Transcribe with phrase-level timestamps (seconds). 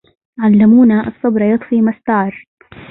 [0.39, 2.47] علمونا الصبر يطفي ما استعر